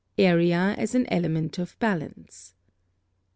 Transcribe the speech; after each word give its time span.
AREA 0.17 0.73
as 0.79 0.95
an 0.95 1.05
element 1.13 1.59
of 1.59 1.77
balance. 1.77 2.55